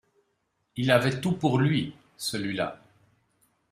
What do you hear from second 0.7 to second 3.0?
Il avait tout pour lui, celui-la